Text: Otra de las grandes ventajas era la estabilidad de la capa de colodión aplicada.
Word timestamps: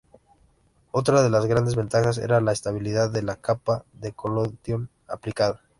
Otra 0.89 1.21
de 1.21 1.29
las 1.29 1.45
grandes 1.45 1.75
ventajas 1.75 2.17
era 2.17 2.41
la 2.41 2.53
estabilidad 2.53 3.11
de 3.11 3.21
la 3.21 3.35
capa 3.35 3.85
de 3.93 4.11
colodión 4.13 4.89
aplicada. 5.07 5.61